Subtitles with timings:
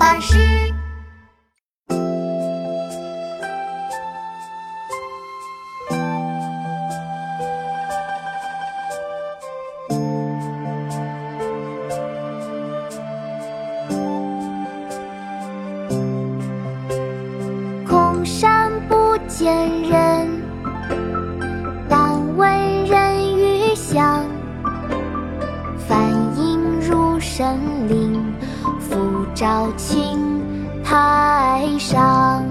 [0.00, 0.38] 巴士。
[17.86, 20.42] 空山不见人，
[21.90, 24.24] 但闻人语响。
[25.86, 26.08] 梵
[26.38, 28.34] 音入神灵，
[29.40, 30.18] 照青
[30.84, 32.44] 苔上。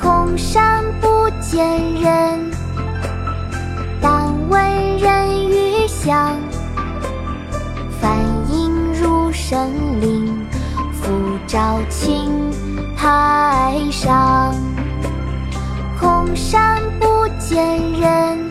[0.00, 2.50] 空山不见人，
[4.00, 6.34] 但闻人语响。
[8.00, 8.16] 梵
[8.50, 9.68] 音入神
[10.00, 10.34] 灵，
[10.90, 11.12] 复
[11.46, 12.30] 照青
[12.96, 14.54] 苔上。
[16.00, 18.50] 空山不见人，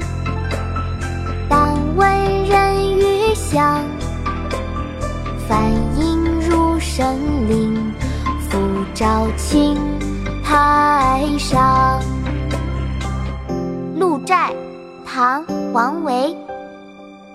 [9.02, 9.75] 照青
[10.44, 12.00] 苔上。
[13.98, 14.53] 鹿柴，
[15.03, 16.38] 唐·王维。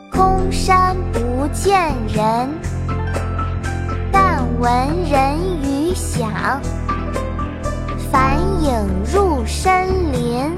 [0.08, 2.48] 空山不见人，
[4.12, 4.70] 但闻
[5.10, 6.30] 人语响。
[8.12, 10.48] 返影入深林，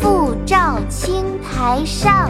[0.00, 2.28] 复照青苔上。